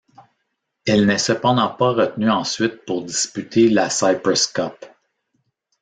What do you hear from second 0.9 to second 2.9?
n'est cependant pas retenue ensuite